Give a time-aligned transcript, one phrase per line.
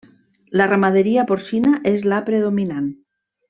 [0.61, 2.93] La ramaderia porcina és la predominant.